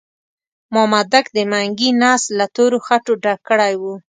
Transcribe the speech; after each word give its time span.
مامدک 0.73 1.25
د 1.35 1.37
منګي 1.51 1.89
نس 2.01 2.21
له 2.37 2.45
تورو 2.55 2.77
خټو 2.85 3.13
ډک 3.23 3.39
کړی 3.49 3.73
وو. 3.81 3.93